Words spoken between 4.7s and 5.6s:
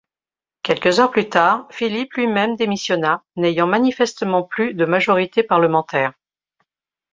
de majorité